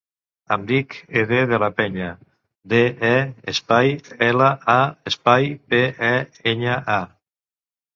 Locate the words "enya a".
6.57-7.03